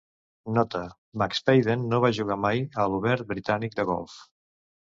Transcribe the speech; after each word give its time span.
Nota: 0.53 0.79
McSpaden 1.23 1.85
no 1.91 1.99
va 2.05 2.11
jugar 2.21 2.39
mai 2.47 2.65
a 2.85 2.89
l'Obert 2.95 3.29
Britànic 3.33 3.81
de 3.83 3.87
Golf. 3.93 4.21